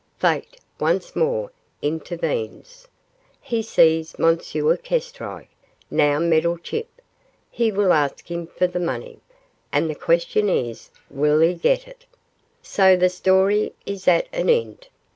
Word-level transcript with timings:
Fate 0.17 0.57
once 0.79 1.15
more 1.15 1.51
intervenes 1.83 2.87
he 3.39 3.61
sees 3.61 4.15
M. 4.19 4.35
Kestrike, 4.35 5.49
now 5.91 6.17
Meddlechip, 6.17 6.87
he 7.51 7.71
will 7.71 7.93
ask 7.93 8.31
him 8.31 8.47
for 8.47 8.65
the 8.65 8.79
money, 8.79 9.19
and 9.71 9.87
the 9.87 9.93
question 9.93 10.49
is, 10.49 10.89
will 11.11 11.39
he 11.39 11.53
get 11.53 11.87
it? 11.87 12.07
So 12.63 12.95
the 12.97 13.09
story 13.09 13.75
is 13.85 14.07
at 14.07 14.27
an 14.33 14.49
end. 14.49 14.87